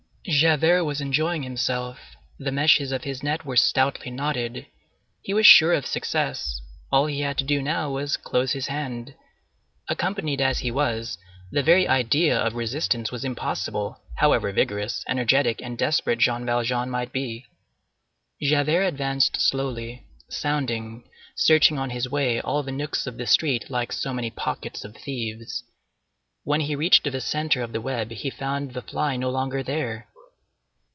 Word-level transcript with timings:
Javert 0.23 0.83
was 0.85 1.01
enjoying 1.01 1.41
himself. 1.41 2.15
The 2.37 2.51
meshes 2.51 2.91
of 2.91 3.05
his 3.05 3.23
net 3.23 3.43
were 3.43 3.57
stoutly 3.57 4.11
knotted. 4.11 4.67
He 5.23 5.33
was 5.33 5.47
sure 5.47 5.73
of 5.73 5.87
success; 5.87 6.61
all 6.91 7.07
he 7.07 7.21
had 7.21 7.39
to 7.39 7.43
do 7.43 7.59
now 7.59 7.89
was 7.89 8.13
to 8.13 8.19
close 8.19 8.51
his 8.51 8.67
hand. 8.67 9.15
Accompanied 9.87 10.39
as 10.39 10.59
he 10.59 10.69
was, 10.69 11.17
the 11.51 11.63
very 11.63 11.87
idea 11.87 12.37
of 12.39 12.53
resistance 12.53 13.11
was 13.11 13.25
impossible, 13.25 13.99
however 14.17 14.51
vigorous, 14.51 15.03
energetic, 15.07 15.59
and 15.59 15.75
desperate 15.75 16.19
Jean 16.19 16.45
Valjean 16.45 16.91
might 16.91 17.11
be. 17.11 17.47
[Illustration: 18.39 18.39
Javert 18.41 18.43
on 18.43 18.45
the 18.45 18.51
Hunt] 18.53 18.67
Javert 18.67 18.87
advanced 18.93 19.41
slowly, 19.41 20.05
sounding, 20.29 21.03
searching 21.35 21.79
on 21.79 21.89
his 21.89 22.07
way 22.07 22.39
all 22.39 22.61
the 22.61 22.71
nooks 22.71 23.07
of 23.07 23.17
the 23.17 23.25
street 23.25 23.71
like 23.71 23.91
so 23.91 24.13
many 24.13 24.29
pockets 24.29 24.85
of 24.85 24.95
thieves. 24.97 25.63
When 26.43 26.61
he 26.61 26.75
reached 26.75 27.11
the 27.11 27.21
centre 27.21 27.63
of 27.63 27.71
the 27.71 27.81
web 27.81 28.11
he 28.11 28.29
found 28.29 28.75
the 28.75 28.83
fly 28.83 29.17
no 29.17 29.31
longer 29.31 29.63
there. 29.63 30.07